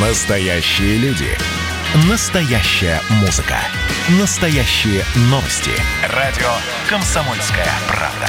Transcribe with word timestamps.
Настоящие 0.00 0.96
люди. 0.98 1.26
Настоящая 2.08 3.00
музыка. 3.20 3.56
Настоящие 4.20 5.02
новости. 5.28 5.72
Радио 6.14 6.46
«Комсомольская 6.88 7.66
правда». 7.88 8.28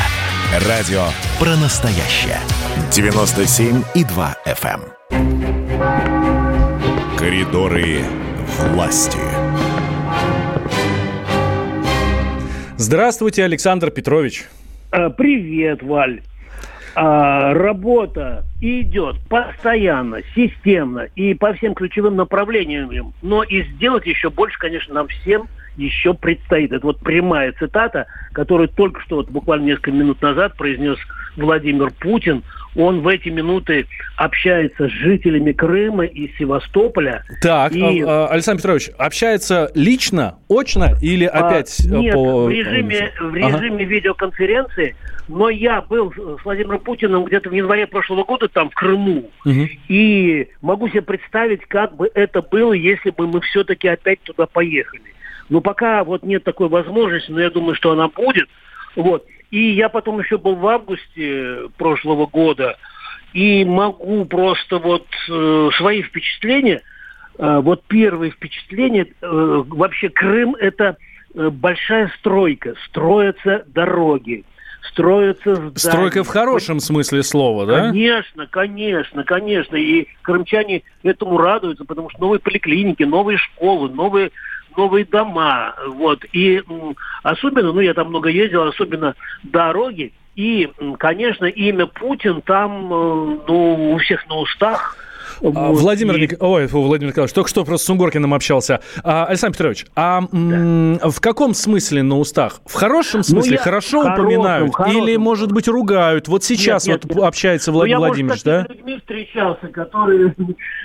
Радио 0.67 1.03
про 1.37 1.55
настоящее. 1.57 2.39
97,2 2.89 4.35
FM. 4.47 4.81
эм. 5.11 7.15
Коридоры 7.15 8.01
власти. 8.71 9.19
Здравствуйте, 12.77 13.43
Александр 13.43 13.91
Петрович. 13.91 14.45
А, 14.89 15.11
Привет, 15.11 15.83
Валь. 15.83 16.23
А, 16.95 17.53
Работа 17.53 18.43
идет 18.61 19.17
постоянно, 19.29 20.21
системно 20.35 21.07
и 21.15 21.33
по 21.33 21.53
всем 21.53 21.73
ключевым 21.73 22.15
направлениям. 22.15 23.13
Но 23.21 23.43
и 23.43 23.63
сделать 23.63 24.05
еще 24.05 24.29
больше, 24.29 24.57
конечно, 24.59 24.93
нам 24.93 25.07
всем 25.07 25.47
еще 25.77 26.13
предстоит. 26.13 26.71
Это 26.73 26.85
вот 26.85 26.99
прямая 26.99 27.53
цитата, 27.53 28.07
которую 28.33 28.67
только 28.67 28.99
что, 29.01 29.17
вот 29.17 29.29
буквально 29.29 29.65
несколько 29.65 29.91
минут 29.91 30.21
назад 30.21 30.57
произнес 30.57 30.97
Владимир 31.37 31.91
Путин. 31.99 32.43
Он 32.75 33.01
в 33.01 33.07
эти 33.07 33.29
минуты 33.29 33.87
общается 34.17 34.87
с 34.89 34.91
жителями 34.91 35.53
Крыма 35.53 36.05
и 36.05 36.31
Севастополя. 36.37 37.23
Так, 37.41 37.71
И- 37.73 38.01
а, 38.01 38.25
а, 38.25 38.27
Александр 38.27 38.61
Петрович, 38.61 38.89
общается 38.97 39.71
лично, 39.73 40.35
очно 40.49 40.89
или 41.01 41.25
А, 41.25 41.47
опять 41.47 41.79
э, 41.85 41.89
Нет, 41.97 42.13
по... 42.13 42.43
в 42.45 42.49
режиме, 42.49 43.11
в 43.19 43.35
Ага. 43.35 43.37
режиме 43.37 43.85
видеоконференции. 43.85 44.95
Но 45.29 45.49
я 45.49 45.81
был 45.81 46.11
с 46.13 46.43
Владимиром 46.43 46.78
Путиным 46.79 47.25
где-то 47.25 47.49
в 47.49 47.53
январе 47.53 47.87
прошлого 47.87 48.23
года 48.23 48.47
там, 48.47 48.69
в 48.69 48.73
Крыму. 48.73 49.29
Мгм. 49.45 49.69
И 49.87 50.47
могу 50.61 50.89
себе 50.89 51.01
представить, 51.01 51.65
как 51.67 51.95
бы 51.95 52.09
это 52.13 52.41
было, 52.41 52.73
если 52.73 53.11
бы 53.11 53.27
мы 53.27 53.41
все-таки 53.41 53.87
опять 53.87 54.21
туда 54.23 54.45
поехали. 54.45 55.03
Но 55.49 55.61
пока 55.61 56.03
вот 56.03 56.23
нет 56.23 56.43
такой 56.43 56.69
возможности, 56.69 57.31
но 57.31 57.41
я 57.41 57.49
думаю, 57.49 57.75
что 57.75 57.91
она 57.91 58.07
будет. 58.07 58.47
Вот. 58.95 59.25
И 59.51 59.71
я 59.71 59.89
потом 59.89 60.19
еще 60.19 60.37
был 60.37 60.55
в 60.55 60.67
августе 60.67 61.69
прошлого 61.77 62.27
года, 62.27 62.77
и 63.33 63.65
могу 63.65 64.25
просто 64.25 64.77
вот 64.77 65.07
э, 65.29 65.69
свои 65.77 66.03
впечатления, 66.03 66.81
э, 67.37 67.59
вот 67.61 67.83
первые 67.85 68.31
впечатления, 68.31 69.07
э, 69.21 69.63
вообще 69.67 70.09
Крым 70.09 70.55
это 70.55 70.97
э, 71.33 71.49
большая 71.49 72.11
стройка, 72.19 72.75
строятся 72.87 73.65
дороги, 73.67 74.45
строятся 74.81 75.55
здания. 75.55 75.77
Стройка 75.77 76.23
в 76.23 76.27
хорошем 76.27 76.79
смысле 76.79 77.23
слова, 77.23 77.65
да? 77.65 77.87
Конечно, 77.87 78.47
конечно, 78.47 79.23
конечно. 79.23 79.75
И 79.75 80.07
крымчане 80.21 80.83
этому 81.03 81.37
радуются, 81.37 81.85
потому 81.85 82.09
что 82.09 82.21
новые 82.21 82.39
поликлиники, 82.39 83.03
новые 83.03 83.37
школы, 83.37 83.89
новые 83.89 84.31
новые 84.77 85.03
дома, 85.03 85.75
вот. 85.87 86.23
И 86.31 86.61
м, 86.69 86.95
особенно, 87.23 87.73
ну, 87.73 87.81
я 87.81 87.93
там 87.93 88.09
много 88.09 88.29
ездил, 88.29 88.63
особенно 88.63 89.15
дороги. 89.43 90.13
И, 90.35 90.69
конечно, 90.99 91.45
имя 91.45 91.85
Путин 91.85 92.41
там, 92.41 92.85
э, 92.93 93.37
ну, 93.47 93.93
у 93.93 93.97
всех 93.97 94.25
на 94.29 94.37
устах. 94.37 94.95
А, 95.41 95.47
Вот. 95.49 95.79
Владимир, 95.81 96.15
И- 96.17 96.21
Ник- 96.21 96.37
Ой, 96.41 96.67
фу, 96.67 96.81
Владимир 96.81 97.11
Николаевич, 97.11 97.33
только 97.33 97.49
что 97.49 97.63
просто 97.63 97.85
с 97.85 97.87
Сунгоркиным 97.87 98.33
общался. 98.33 98.81
А, 99.03 99.25
Александр 99.25 99.57
Петрович, 99.57 99.85
а 99.95 100.21
м, 100.31 100.99
в 100.99 101.19
каком 101.21 101.53
смысле 101.53 102.03
на 102.03 102.17
устах? 102.17 102.61
В 102.65 102.73
хорошем 102.73 103.23
смысле? 103.23 103.51
Ну, 103.51 103.57
я- 103.57 103.61
хорошо 103.63 104.01
хорошем, 104.01 104.25
упоминают? 104.25 104.75
хорошем. 104.75 105.03
Или, 105.03 105.15
может 105.17 105.51
быть, 105.51 105.67
ругают? 105.67 106.27
Вот 106.27 106.43
сейчас 106.43 106.85
Нет, 106.87 107.05
вот 107.05 107.15
нет. 107.15 107.23
общается 107.25 107.71
Ну, 107.71 107.77
Владимир 107.77 107.95
я, 107.95 107.99
может, 107.99 108.09
Владимирович, 108.09 108.41
с 108.41 108.43
да? 108.43 108.63
такими 108.65 108.77
людьми 108.77 108.97
встречался, 108.99 109.67
которые, 109.67 110.35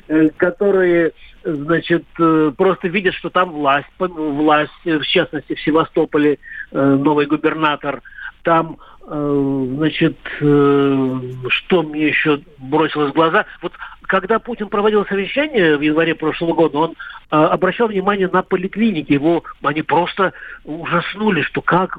э, 0.09 0.29
которые, 0.37 1.13
значит, 1.45 2.05
э, 2.19 2.53
просто 2.57 2.89
видят, 2.89 3.15
что 3.15 3.31
там 3.31 3.53
власть, 3.53 3.89
власть, 3.99 4.73
э, 4.85 4.99
в 4.99 5.07
частности, 5.07 5.55
в 5.55 5.61
Севастополе 5.61 6.39
э, 6.73 6.81
новый 6.81 7.27
губернатор, 7.27 8.03
там, 8.43 8.77
значит, 9.07 10.17
что 10.39 11.83
мне 11.83 12.09
еще 12.09 12.41
бросилось 12.59 13.11
в 13.11 13.15
глаза, 13.15 13.47
вот 13.63 13.73
когда 14.03 14.39
Путин 14.39 14.69
проводил 14.69 15.07
совещание 15.07 15.79
в 15.79 15.81
январе 15.81 16.15
прошлого 16.15 16.53
года, 16.53 16.79
он 16.79 16.95
обращал 17.31 17.89
внимание 17.89 18.29
на 18.31 18.43
поликлиники, 18.43 19.13
его 19.13 19.45
они 19.63 19.81
просто 19.81 20.33
ужаснули, 20.65 21.41
что 21.43 21.63
как, 21.63 21.99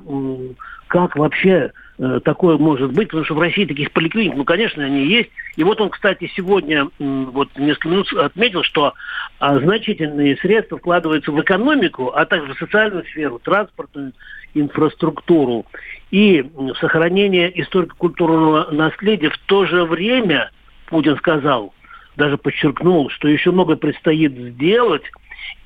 как 0.88 1.16
вообще 1.16 1.72
такое 1.98 2.58
может 2.58 2.92
быть, 2.92 3.08
потому 3.08 3.26
что 3.26 3.36
в 3.36 3.40
России 3.40 3.66
таких 3.66 3.92
поликлиник, 3.92 4.36
ну, 4.36 4.44
конечно, 4.44 4.84
они 4.84 5.06
есть. 5.06 5.30
И 5.56 5.64
вот 5.64 5.80
он, 5.80 5.90
кстати, 5.90 6.30
сегодня, 6.36 6.90
вот 7.00 7.50
несколько 7.58 7.90
минут 7.90 8.12
отметил, 8.14 8.64
что 8.64 8.94
а, 9.40 9.56
значительные 9.56 10.36
средства 10.38 10.78
вкладываются 10.78 11.32
в 11.32 11.42
экономику, 11.42 12.12
а 12.14 12.26
также 12.26 12.54
в 12.54 12.60
социальную 12.60 13.06
сферу, 13.06 13.40
транспортную 13.40 14.14
инфраструктуру 14.54 15.66
и 16.12 16.42
в 16.42 16.76
сохранение 16.76 17.62
историко-культурного 17.62 18.72
наследия. 18.72 19.30
В 19.30 19.38
то 19.46 19.66
же 19.66 19.86
время, 19.86 20.52
Путин 20.88 21.18
сказал, 21.18 21.74
даже 22.16 22.38
подчеркнул, 22.38 23.10
что 23.10 23.28
еще 23.28 23.52
много 23.52 23.76
предстоит 23.76 24.34
сделать, 24.34 25.04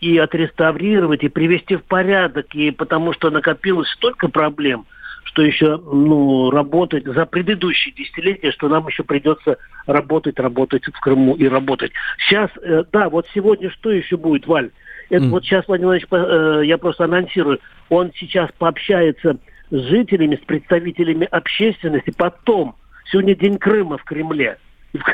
и 0.01 0.17
отреставрировать, 0.17 1.23
и 1.23 1.29
привести 1.29 1.75
в 1.75 1.83
порядок, 1.83 2.53
и 2.53 2.71
потому 2.71 3.13
что 3.13 3.29
накопилось 3.29 3.89
столько 3.91 4.27
проблем, 4.27 4.85
что 5.23 5.41
еще 5.41 5.77
ну, 5.77 6.49
работать 6.51 7.05
за 7.05 7.25
предыдущие 7.25 7.93
десятилетия, 7.93 8.51
что 8.51 8.67
нам 8.67 8.87
еще 8.87 9.03
придется 9.03 9.57
работать, 9.85 10.39
работать 10.39 10.83
в 10.85 10.99
Крыму 10.99 11.35
и 11.35 11.47
работать. 11.47 11.91
Сейчас, 12.17 12.49
э, 12.61 12.83
да, 12.91 13.09
вот 13.09 13.27
сегодня 13.33 13.69
что 13.71 13.91
еще 13.91 14.17
будет, 14.17 14.47
Валь? 14.47 14.71
Это 15.09 15.23
Мгм. 15.23 15.31
вот 15.31 15.43
сейчас, 15.43 15.67
Владимир 15.67 15.89
Владимирович, 15.89 16.61
э, 16.63 16.65
я 16.65 16.77
просто 16.77 17.05
анонсирую, 17.05 17.59
он 17.89 18.11
сейчас 18.15 18.49
пообщается 18.57 19.37
с 19.71 19.75
жителями, 19.75 20.35
с 20.35 20.45
представителями 20.45 21.27
общественности, 21.29 22.13
потом, 22.15 22.75
сегодня 23.11 23.35
День 23.35 23.57
Крыма 23.57 23.97
в 23.97 24.03
Кремле, 24.03 24.57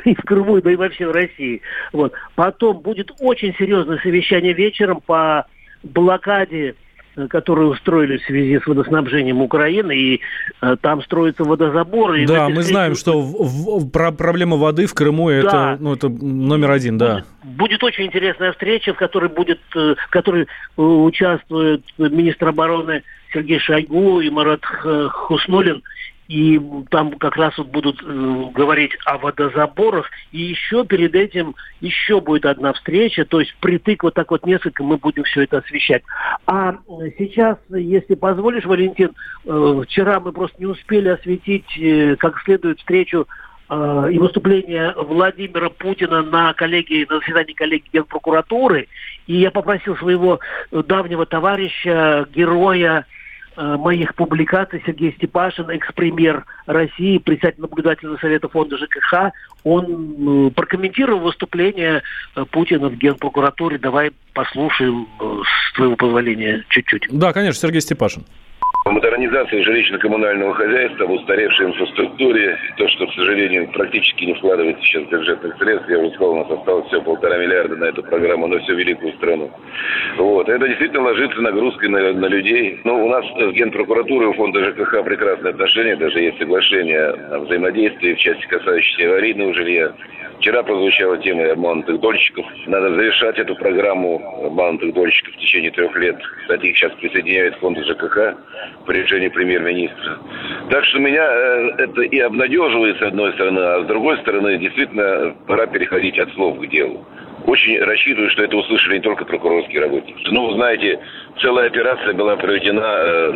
и 0.06 0.16
в 0.16 0.22
Крыму, 0.22 0.62
да 0.62 0.72
и 0.72 0.76
вообще 0.76 1.08
в 1.08 1.12
России. 1.12 1.62
Вот. 1.92 2.14
Потом 2.36 2.80
будет 2.80 3.12
очень 3.20 3.54
серьезное 3.56 3.98
совещание 4.00 4.54
вечером 4.54 5.02
по 5.02 5.46
блокаде, 5.84 6.76
э, 7.16 7.28
которую 7.28 7.70
устроили 7.70 8.18
в 8.18 8.24
связи 8.24 8.60
с 8.60 8.68
водоснабжением 8.68 9.42
Украины, 9.42 9.96
и 9.98 10.22
э, 10.62 10.76
там 10.82 11.02
строятся 11.04 11.44
водозаборы. 11.44 12.24
и 12.24 12.26
Да, 12.26 12.50
мы 12.50 12.64
знаем, 12.64 12.96
что 12.96 13.22
в- 13.22 13.80
в- 13.84 13.90
про- 13.90 14.12
проблема 14.12 14.58
воды 14.58 14.86
в 14.86 14.94
Крыму 14.94 15.30
это, 15.30 15.50
Да. 15.52 15.78
ну, 15.80 15.94
это 15.94 16.10
номер 16.10 16.72
один, 16.72 16.98
да. 16.98 17.24
Будет, 17.44 17.58
будет 17.58 17.84
очень 17.84 18.06
интересная 18.06 18.52
встреча, 18.52 18.94
в 18.94 18.98
которой 18.98 19.30
будет, 19.30 19.60
э, 19.76 19.96
в 19.98 20.10
которой 20.10 20.44
э, 20.44 20.82
участвует 20.82 21.84
министр 21.98 22.50
обороны 22.50 23.04
Сергей 23.34 23.60
Шойгу 23.60 24.22
и 24.22 24.30
Марат 24.30 24.62
Хуснулин. 24.66 25.82
И 26.28 26.60
там 26.90 27.12
как 27.20 27.36
раз 27.36 27.56
вот 27.58 27.68
будут 27.68 28.02
э, 28.02 28.44
говорить 28.54 28.92
о 29.06 29.18
водозаборах. 29.18 30.10
И 30.32 30.42
еще 30.42 30.84
перед 30.86 31.14
этим 31.14 31.56
еще 31.82 32.20
будет 32.20 32.46
одна 32.46 32.74
встреча. 32.74 33.26
То 33.26 33.40
есть 33.40 33.56
притык 33.60 34.04
вот 34.04 34.16
так 34.16 34.32
вот 34.32 34.46
несколько 34.46 34.84
мы 34.84 34.98
будем 34.98 35.24
все 35.24 35.44
это 35.44 35.60
освещать. 35.60 36.04
А 36.48 36.74
э, 36.74 37.12
сейчас, 37.18 37.58
если 37.70 38.16
позволишь, 38.16 38.66
Валентин, 38.66 39.12
э, 39.46 39.82
вчера 39.86 40.20
мы 40.20 40.32
просто 40.32 40.58
не 40.60 40.66
успели 40.66 41.10
осветить 41.10 41.78
э, 41.78 42.16
как 42.16 42.42
следует 42.42 42.80
встречу 42.80 43.28
э, 43.70 44.10
и 44.12 44.18
выступление 44.18 44.96
Владимира 44.98 45.70
Путина 45.70 46.24
на 46.24 46.54
коллегии, 46.54 47.06
на 47.08 47.20
заседании 47.20 47.54
коллегии 47.54 47.90
Генпрокуратуры. 47.94 48.88
И 49.28 49.36
я 49.38 49.52
попросил 49.52 49.96
своего 49.98 50.40
э, 50.72 50.82
давнего 50.88 51.28
товарища, 51.28 52.28
героя 52.34 53.06
моих 53.58 54.16
публикаций 54.16 54.82
Сергей 54.86 55.14
Степашин, 55.14 55.70
экс-премьер 55.70 56.46
России, 56.66 57.18
председатель 57.18 57.62
наблюдательного 57.62 58.18
совета 58.18 58.50
фонда 58.50 58.78
ЖКХ, 58.78 59.32
он 59.64 60.48
э, 60.48 60.52
прокомментировал 60.52 61.20
выступление 61.22 62.04
э, 62.36 62.46
Путина 62.52 62.90
в 62.90 62.96
Генпрокуратуре. 62.96 63.78
Давай 63.78 64.12
послушаем, 64.34 65.08
э, 65.20 65.42
с 65.44 65.74
твоего 65.74 65.96
позволения, 65.96 66.64
чуть-чуть. 66.70 67.08
Да, 67.10 67.34
конечно, 67.34 67.60
Сергей 67.60 67.82
Степашин. 67.82 68.24
Модернизация 68.88 69.64
жилищно-коммунального 69.64 70.54
хозяйства, 70.54 71.08
в 71.08 71.12
устаревшей 71.14 71.66
инфраструктуре, 71.66 72.56
то, 72.78 72.88
что, 72.88 73.08
к 73.08 73.14
сожалению, 73.14 73.68
практически 73.72 74.26
не 74.26 74.36
вкладывается 74.36 74.84
сейчас 74.84 75.06
бюджетных 75.06 75.58
средств, 75.58 75.90
я 75.90 75.98
уже 75.98 76.12
сказал, 76.12 76.34
у 76.34 76.38
нас 76.38 76.52
осталось 76.52 76.86
всего 76.86 77.02
полтора 77.02 77.36
миллиарда 77.40 77.78
на 77.78 77.86
эту 77.86 78.04
программу, 78.04 78.46
на 78.46 78.60
всю 78.60 78.76
великую 78.76 79.14
страну. 79.14 79.50
Вот. 80.18 80.48
Это 80.50 80.68
действительно 80.68 81.02
ложится 81.02 81.42
нагрузкой 81.42 81.90
на, 81.90 82.14
на 82.14 82.28
людей. 82.28 82.80
Но 82.84 83.04
у 83.04 83.10
нас 83.10 83.26
в 83.26 83.54
Генпрокуратуре 83.54 84.28
у 84.28 84.34
фонда 84.34 84.64
ЖКХ 84.64 85.04
прекрасные 85.04 85.50
отношения, 85.50 85.96
даже 85.96 86.20
есть 86.20 86.38
соглашение 86.38 87.08
о 87.08 87.40
взаимодействии 87.40 88.14
в 88.14 88.20
части 88.20 88.46
касающейся 88.46 89.10
аварийного 89.10 89.56
жилья. 89.56 89.94
Вчера 90.40 90.62
прозвучала 90.64 91.18
тема 91.18 91.50
обманутых 91.52 92.00
дольщиков. 92.00 92.46
Надо 92.68 92.94
завершать 92.94 93.40
эту 93.40 93.56
программу 93.56 94.46
обманутых 94.46 94.94
дольщиков 94.94 95.34
в 95.34 95.38
течение 95.38 95.72
трех 95.72 95.96
лет. 95.96 96.18
Кстати, 96.42 96.68
их 96.68 96.78
сейчас 96.78 96.92
присоединяют 96.94 97.56
к 97.56 97.60
фонду 97.60 97.84
ЖКХ. 97.84 98.36
По 98.86 98.92
решению 98.92 99.32
премьер-министра. 99.32 100.20
Так 100.70 100.86
что 100.86 101.00
меня 101.00 101.24
э, 101.24 101.70
это 101.78 102.02
и 102.02 102.20
обнадеживает 102.20 102.98
с 102.98 103.02
одной 103.02 103.34
стороны, 103.34 103.60
а 103.60 103.84
с 103.84 103.88
другой 103.88 104.18
стороны 104.20 104.58
действительно 104.58 105.36
пора 105.48 105.68
переходить 105.68 106.20
от 106.20 106.32
слов 106.34 106.60
к 106.60 106.68
делу. 106.68 107.06
Очень 107.46 107.80
рассчитываю, 107.80 108.32
что 108.32 108.44
это 108.44 108.58
услышали 108.58 108.96
не 108.96 109.02
только 109.02 109.24
прокурорские 109.26 109.82
работники. 109.82 110.28
Ну, 110.32 110.48
вы 110.48 110.54
знаете, 110.56 111.00
целая 111.42 111.68
операция 111.68 112.14
была 112.14 112.36
проведена 112.38 112.82
э, 112.82 113.34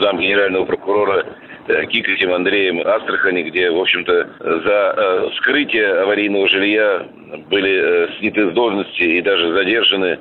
зам 0.00 0.18
генерального 0.18 0.66
прокурора 0.66 1.24
э, 1.66 1.86
Кикритем 1.86 2.32
Андреем 2.32 2.80
Астрахани, 2.86 3.42
где, 3.44 3.70
в 3.70 3.78
общем-то, 3.78 4.28
за 4.38 4.94
э, 4.96 5.30
вскрытие 5.32 5.92
аварийного 6.02 6.46
жилья 6.48 7.06
были 7.48 7.80
э, 7.82 8.08
сняты 8.18 8.50
с 8.50 8.52
должности 8.52 9.02
и 9.02 9.22
даже 9.22 9.52
задержаны 9.54 10.18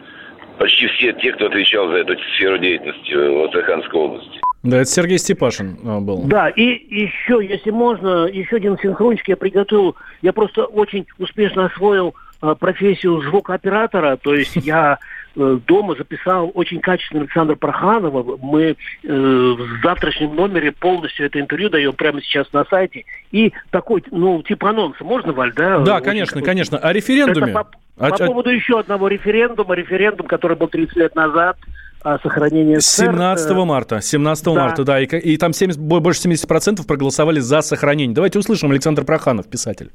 почти 0.57 0.87
все 0.87 1.13
те, 1.13 1.31
кто 1.33 1.47
отвечал 1.47 1.87
за 1.89 1.97
эту 1.97 2.15
сферу 2.35 2.57
деятельности 2.57 3.13
в 3.13 3.45
Астраханской 3.45 3.99
области. 3.99 4.39
Да, 4.63 4.77
это 4.77 4.89
Сергей 4.89 5.17
Степашин 5.17 5.77
а, 5.85 5.99
был. 5.99 6.23
Да, 6.25 6.49
и 6.49 6.63
еще, 6.63 7.39
если 7.41 7.71
можно, 7.71 8.25
еще 8.25 8.57
один 8.57 8.77
синхрончик 8.77 9.27
я 9.29 9.37
приготовил. 9.37 9.95
Я 10.21 10.33
просто 10.33 10.65
очень 10.65 11.05
успешно 11.19 11.65
освоил 11.65 12.15
Э, 12.39 12.55
профессию 12.57 13.19
звукооператора, 13.23 14.15
то 14.17 14.35
есть 14.35 14.55
я 14.57 14.99
э, 15.35 15.59
дома 15.65 15.95
записал 15.95 16.51
очень 16.53 16.79
качественно 16.81 17.21
Александра 17.21 17.55
Проханова. 17.55 18.37
Мы 18.39 18.63
э, 18.71 18.75
в 19.03 19.81
завтрашнем 19.81 20.35
номере 20.35 20.71
полностью 20.71 21.25
это 21.25 21.39
интервью 21.39 21.71
даем 21.71 21.93
прямо 21.93 22.21
сейчас 22.21 22.53
на 22.53 22.63
сайте. 22.65 23.05
И 23.31 23.53
такой, 23.71 24.03
ну, 24.11 24.43
типа 24.43 24.69
анонса. 24.69 25.03
Можно, 25.03 25.33
Валь, 25.33 25.51
да? 25.55 25.79
Да, 25.79 25.95
очень 25.95 26.05
конечно, 26.05 26.33
такой... 26.35 26.45
конечно. 26.45 26.77
О 26.77 26.93
референдуме. 26.93 27.51
Это 27.51 27.63
по, 27.63 27.71
а, 27.97 28.09
по 28.09 28.23
а... 28.23 28.27
поводу 28.27 28.49
еще 28.49 28.79
одного 28.79 29.07
референдума. 29.07 29.75
Референдум, 29.75 30.27
который 30.27 30.57
был 30.57 30.67
30 30.67 30.95
лет 30.95 31.15
назад 31.15 31.57
о 32.01 32.19
сохранении 32.19 32.77
СССР. 32.77 33.05
17 33.11 33.51
марта, 33.65 34.01
17 34.01 34.45
да. 34.45 34.53
марта, 34.53 34.83
да, 34.83 34.99
и, 35.01 35.05
и 35.05 35.37
там 35.37 35.53
70, 35.53 35.79
больше 35.79 36.27
70% 36.27 36.85
проголосовали 36.85 37.39
за 37.39 37.61
сохранение. 37.61 38.15
Давайте 38.15 38.39
услышим 38.39 38.71
Александр 38.71 39.03
Проханов, 39.03 39.47
писатель. 39.47 39.91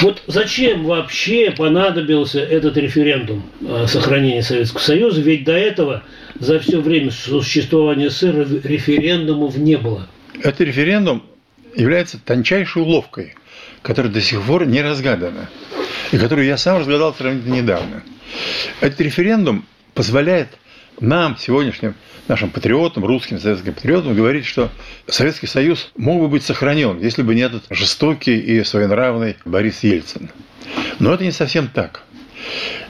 Вот 0.00 0.22
зачем 0.26 0.84
вообще 0.84 1.52
понадобился 1.56 2.40
этот 2.40 2.76
референдум 2.76 3.44
о 3.68 3.86
сохранении 3.86 4.40
Советского 4.40 4.80
Союза? 4.80 5.20
Ведь 5.20 5.44
до 5.44 5.52
этого 5.52 6.02
за 6.40 6.58
все 6.58 6.80
время 6.80 7.10
существования 7.10 8.10
СССР 8.10 8.62
референдумов 8.64 9.56
не 9.56 9.76
было. 9.76 10.08
Этот 10.40 10.62
референдум 10.62 11.22
является 11.76 12.18
тончайшей 12.18 12.82
уловкой, 12.82 13.34
которая 13.82 14.10
до 14.10 14.20
сих 14.20 14.42
пор 14.42 14.66
не 14.66 14.82
разгадана, 14.82 15.48
и 16.12 16.18
которую 16.18 16.46
я 16.46 16.56
сам 16.56 16.78
разгадал 16.78 17.14
сравнительно 17.14 17.54
недавно. 17.54 18.02
Этот 18.80 19.00
референдум 19.00 19.64
позволяет 19.94 20.48
нам, 21.00 21.36
сегодняшним 21.38 21.94
нашим 22.28 22.50
патриотам, 22.50 23.04
русским 23.04 23.40
советским 23.40 23.72
патриотам, 23.72 24.14
говорить, 24.14 24.46
что 24.46 24.70
Советский 25.08 25.46
Союз 25.46 25.90
мог 25.96 26.20
бы 26.20 26.28
быть 26.28 26.44
сохранен, 26.44 27.00
если 27.00 27.22
бы 27.22 27.34
не 27.34 27.40
этот 27.40 27.64
жестокий 27.70 28.38
и 28.38 28.62
своенравный 28.62 29.36
Борис 29.44 29.82
Ельцин. 29.82 30.30
Но 30.98 31.12
это 31.12 31.24
не 31.24 31.32
совсем 31.32 31.68
так. 31.68 32.04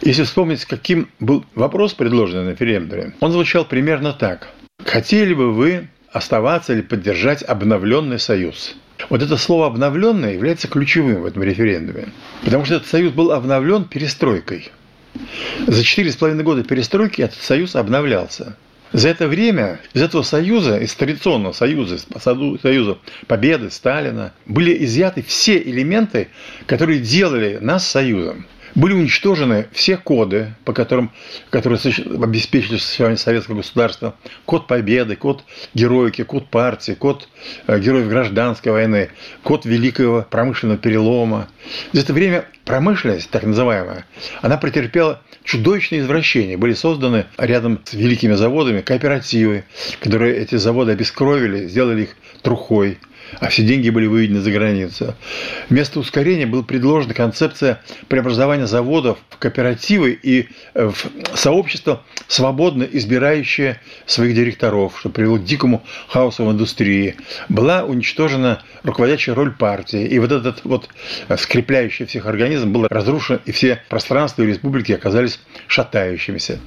Если 0.03 0.25
вспомнить, 0.25 0.65
каким 0.65 1.09
был 1.21 1.45
вопрос, 1.55 1.95
предложенный 1.95 2.45
на 2.45 2.51
референдуме, 2.51 3.15
он 3.21 3.33
звучал 3.33 3.65
примерно 3.65 4.13
так. 4.13 4.49
Хотели 4.85 5.33
бы 5.33 5.53
вы 5.53 5.89
оставаться 6.11 6.73
или 6.73 6.83
поддержать 6.83 7.43
обновленный 7.43 8.19
союз? 8.19 8.75
Вот 9.11 9.23
это 9.23 9.37
слово 9.37 9.67
«обновленный» 9.67 10.35
является 10.35 10.69
ключевым 10.69 11.23
в 11.23 11.27
этом 11.27 11.43
референдуме. 11.43 12.09
Потому 12.45 12.65
что 12.65 12.77
этот 12.77 12.89
союз 12.89 13.13
был 13.13 13.33
обновлен 13.33 13.85
перестройкой– 13.85 14.71
за 15.67 15.85
четыре 15.85 16.11
с 16.11 16.17
половиной 16.17 16.45
года 16.45 16.65
перестройки 16.65 17.21
этот 17.21 17.41
союз 17.41 17.77
обновлялся. 17.77 18.57
За 18.93 19.09
это 19.09 19.27
время 19.27 19.81
из 19.95 20.03
этого 20.03 20.23
союза, 20.23 20.79
из 20.79 20.95
традиционного 20.95 21.53
союза, 21.53 21.97
из 21.97 22.07
союза 22.61 22.99
Победы, 23.27 23.71
Сталина, 23.71 24.33
были 24.45 24.85
изъяты 24.85 25.23
все 25.23 25.57
элементы, 25.59 26.29
которые 26.67 27.01
делали 27.01 27.59
нас 27.61 27.87
союзом. 27.87 28.47
Были 28.75 28.95
уничтожены 28.95 29.67
все 29.73 29.97
коды, 29.97 30.55
по 30.65 30.73
которым, 30.73 31.11
которые 31.51 31.79
обеспечили 32.23 32.79
существование 32.79 33.19
советского 33.19 33.57
государства. 33.57 34.15
Код 34.47 34.67
победы, 34.67 35.17
код 35.17 35.45
героики, 35.75 36.25
код 36.25 36.49
партии, 36.49 36.93
код 36.93 37.29
э, 37.67 37.79
героев 37.79 38.09
гражданской 38.09 38.73
войны, 38.73 39.11
код 39.43 39.67
великого 39.67 40.27
промышленного 40.29 40.79
перелома. 40.79 41.49
За 41.93 42.01
это 42.01 42.15
время 42.15 42.47
промышленность, 42.65 43.29
так 43.31 43.43
называемая, 43.43 44.07
она 44.41 44.57
претерпела 44.57 45.21
чудовищные 45.45 46.01
извращения. 46.01 46.57
Были 46.57 46.73
созданы 46.73 47.27
рядом 47.37 47.81
с 47.85 47.93
великими 47.93 48.35
заводами 48.35 48.81
кооперативы, 48.81 49.65
которые 50.01 50.37
эти 50.37 50.55
заводы 50.55 50.93
обескровили, 50.93 51.67
сделали 51.67 52.03
их 52.03 52.17
трухой 52.43 52.99
а 53.40 53.49
все 53.49 53.62
деньги 53.62 53.90
были 53.90 54.06
выведены 54.06 54.40
за 54.40 54.50
границу. 54.50 55.14
Вместо 55.69 56.00
ускорения 56.00 56.46
была 56.46 56.62
предложена 56.62 57.14
концепция 57.14 57.81
преобразования 58.08 58.67
заводов 58.67 59.19
в 59.31 59.38
кооперативы 59.38 60.19
и 60.23 60.49
э, 60.75 60.90
в 60.90 61.37
сообщество, 61.37 62.02
свободно 62.29 62.84
избирающее 62.84 63.81
своих 64.06 64.34
директоров, 64.34 64.99
что 64.99 65.11
привело 65.11 65.37
к 65.37 65.44
дикому 65.44 65.82
хаосу 66.08 66.44
в 66.44 66.52
индустрии. 66.52 67.17
Была 67.49 67.84
уничтожена 67.84 68.62
руководящая 68.82 69.34
роль 69.34 69.52
партии, 69.52 70.06
и 70.06 70.19
вот 70.19 70.32
этот 70.32 70.64
вот 70.64 70.88
э, 71.29 71.37
скрепляющий 71.37 72.06
всех 72.06 72.26
организм 72.26 72.73
был 72.73 72.87
разрушен, 72.88 73.40
и 73.44 73.52
все 73.52 73.82
пространства 73.88 74.43
и 74.43 74.46
республики 74.46 74.93
оказались 74.93 75.40
шатающимися. 75.67 76.61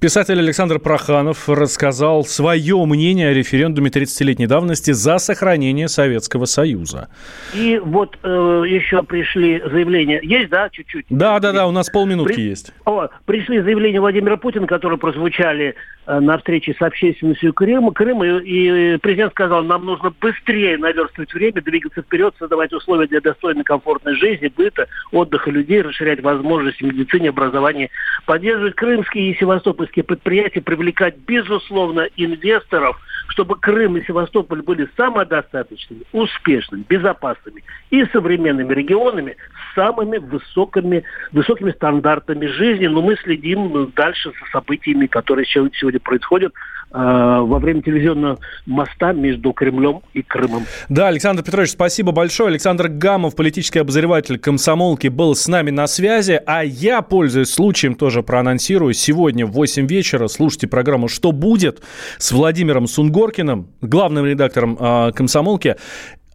Писатель 0.00 0.38
Александр 0.38 0.78
Проханов 0.78 1.48
рассказал 1.48 2.24
свое 2.24 2.84
мнение 2.84 3.28
о 3.30 3.32
референдуме 3.32 3.90
30-летней 3.90 4.46
давности 4.46 4.90
за 4.90 5.18
сохранение 5.18 5.88
Советского 5.88 6.44
Союза. 6.44 7.08
И 7.54 7.80
вот 7.82 8.18
э, 8.22 8.28
еще 8.66 9.02
пришли 9.02 9.62
заявления. 9.64 10.20
Есть, 10.22 10.50
да, 10.50 10.68
чуть-чуть? 10.68 11.06
Да, 11.08 11.40
да, 11.40 11.52
да, 11.52 11.66
у 11.66 11.70
нас 11.70 11.88
полминутки 11.88 12.34
При... 12.34 12.42
есть. 12.42 12.72
О, 12.84 13.08
пришли 13.24 13.60
заявления 13.62 14.00
Владимира 14.00 14.36
Путина, 14.36 14.66
которые 14.66 14.98
прозвучали 14.98 15.74
э, 16.06 16.20
на 16.20 16.36
встрече 16.36 16.74
с 16.78 16.82
общественностью 16.82 17.54
Крыма, 17.54 17.92
Крыма, 17.92 18.26
и 18.26 18.98
президент 18.98 19.32
сказал, 19.32 19.62
нам 19.62 19.86
нужно 19.86 20.12
быстрее 20.20 20.76
наверстывать 20.76 21.32
время, 21.32 21.62
двигаться 21.62 22.02
вперед, 22.02 22.34
создавать 22.38 22.72
условия 22.72 23.06
для 23.06 23.20
достойной, 23.20 23.64
комфортной 23.64 24.16
жизни, 24.16 24.52
быта, 24.54 24.86
отдыха 25.12 25.50
людей, 25.50 25.80
расширять 25.80 26.22
возможности 26.22 26.82
медицины, 26.84 27.28
образования, 27.28 27.88
поддерживать 28.26 28.74
крымские 28.74 29.30
и 29.30 29.38
севастопольские 29.38 29.93
российские 29.94 30.04
предприятия 30.04 30.60
привлекать, 30.60 31.16
безусловно, 31.18 32.08
инвесторов, 32.16 32.98
чтобы 33.28 33.56
Крым 33.56 33.96
и 33.96 34.04
Севастополь 34.04 34.62
были 34.62 34.88
самодостаточными, 34.96 36.02
успешными, 36.12 36.84
безопасными 36.88 37.62
и 37.90 38.04
современными 38.06 38.72
регионами 38.72 39.36
с 39.70 39.74
самыми 39.74 40.18
высокими, 40.18 41.02
высокими 41.32 41.72
стандартами 41.72 42.46
жизни. 42.46 42.86
Но 42.86 43.02
мы 43.02 43.16
следим 43.16 43.92
дальше 43.94 44.30
за 44.30 44.50
событиями, 44.52 45.06
которые 45.06 45.46
сегодня 45.46 46.00
происходят 46.00 46.52
Э, 46.96 47.40
во 47.40 47.58
время 47.58 47.82
телевизионного 47.82 48.38
моста 48.66 49.12
между 49.12 49.52
Кремлем 49.52 50.02
и 50.12 50.22
Крымом. 50.22 50.64
Да, 50.88 51.08
Александр 51.08 51.42
Петрович, 51.42 51.70
спасибо 51.70 52.12
большое. 52.12 52.50
Александр 52.50 52.86
Гамов, 52.86 53.34
политический 53.34 53.80
обозреватель 53.80 54.38
комсомолки, 54.38 55.08
был 55.08 55.34
с 55.34 55.48
нами 55.48 55.70
на 55.70 55.88
связи. 55.88 56.40
А 56.46 56.62
я, 56.62 57.02
пользуясь 57.02 57.50
случаем, 57.50 57.96
тоже 57.96 58.22
проанонсирую. 58.22 58.94
Сегодня 58.94 59.44
в 59.44 59.50
8 59.50 59.88
вечера 59.88 60.28
слушайте 60.28 60.68
программу 60.68 61.08
«Что 61.08 61.32
будет?» 61.32 61.82
с 62.18 62.30
Владимиром 62.30 62.86
Сунгоркиным, 63.14 63.68
главным 63.80 64.26
редактором 64.26 64.76
э, 64.78 65.12
комсомолки. 65.12 65.76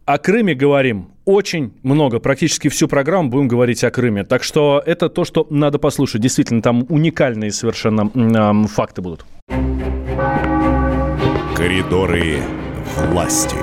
О 0.06 0.16
Крыме 0.16 0.54
говорим 0.54 1.10
очень 1.26 1.74
много, 1.82 2.20
практически 2.20 2.68
всю 2.68 2.88
программу 2.88 3.28
будем 3.28 3.48
говорить 3.48 3.84
о 3.84 3.90
Крыме. 3.90 4.24
Так 4.24 4.42
что 4.42 4.82
это 4.84 5.10
то, 5.10 5.24
что 5.26 5.46
надо 5.50 5.78
послушать. 5.78 6.22
Действительно, 6.22 6.62
там 6.62 6.86
уникальные 6.88 7.52
совершенно 7.52 8.10
э, 8.14 8.66
факты 8.68 9.02
будут. 9.02 9.26
Коридоры 11.54 12.38
власти. 13.10 13.56